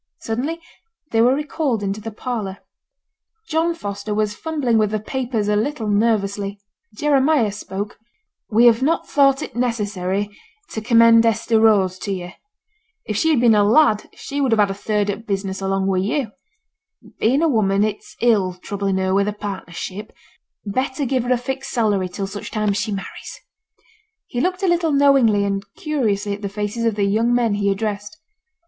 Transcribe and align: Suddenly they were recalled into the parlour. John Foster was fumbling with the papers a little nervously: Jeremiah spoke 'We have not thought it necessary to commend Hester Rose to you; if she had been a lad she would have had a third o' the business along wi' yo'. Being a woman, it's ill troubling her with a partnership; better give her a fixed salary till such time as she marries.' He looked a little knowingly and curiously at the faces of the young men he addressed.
Suddenly 0.21 0.59
they 1.11 1.21
were 1.21 1.35
recalled 1.35 1.83
into 1.83 2.01
the 2.01 2.09
parlour. 2.09 2.57
John 3.47 3.75
Foster 3.75 4.15
was 4.15 4.33
fumbling 4.33 4.79
with 4.79 4.89
the 4.89 4.99
papers 4.99 5.47
a 5.47 5.55
little 5.55 5.87
nervously: 5.87 6.59
Jeremiah 6.95 7.51
spoke 7.51 7.99
'We 8.49 8.65
have 8.65 8.81
not 8.81 9.07
thought 9.07 9.43
it 9.43 9.55
necessary 9.55 10.35
to 10.71 10.81
commend 10.81 11.23
Hester 11.23 11.59
Rose 11.59 11.99
to 11.99 12.11
you; 12.11 12.31
if 13.05 13.15
she 13.15 13.29
had 13.29 13.39
been 13.39 13.53
a 13.53 13.63
lad 13.63 14.09
she 14.15 14.41
would 14.41 14.51
have 14.51 14.57
had 14.57 14.71
a 14.71 14.73
third 14.73 15.11
o' 15.11 15.17
the 15.17 15.21
business 15.21 15.61
along 15.61 15.85
wi' 15.85 15.99
yo'. 15.99 16.31
Being 17.19 17.43
a 17.43 17.47
woman, 17.47 17.83
it's 17.83 18.15
ill 18.21 18.55
troubling 18.55 18.97
her 18.97 19.13
with 19.13 19.27
a 19.27 19.33
partnership; 19.33 20.11
better 20.65 21.05
give 21.05 21.25
her 21.25 21.31
a 21.31 21.37
fixed 21.37 21.69
salary 21.69 22.09
till 22.09 22.25
such 22.25 22.49
time 22.49 22.69
as 22.69 22.77
she 22.77 22.91
marries.' 22.91 23.39
He 24.25 24.41
looked 24.41 24.63
a 24.63 24.67
little 24.67 24.93
knowingly 24.93 25.45
and 25.45 25.63
curiously 25.75 26.33
at 26.33 26.41
the 26.41 26.49
faces 26.49 26.85
of 26.85 26.95
the 26.95 27.03
young 27.03 27.31
men 27.35 27.53
he 27.53 27.69
addressed. 27.69 28.17